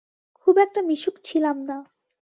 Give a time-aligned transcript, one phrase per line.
[0.47, 1.77] খুব একটা মিশুক ছিলাম না।